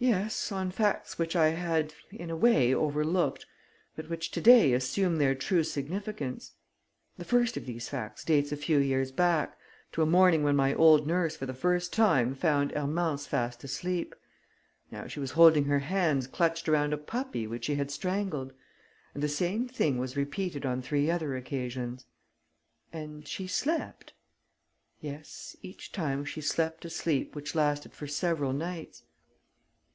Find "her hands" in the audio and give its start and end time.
15.64-16.28